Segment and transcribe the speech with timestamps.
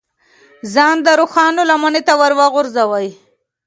[0.73, 3.09] ځان د روسانو لمنې ته وغورځوي.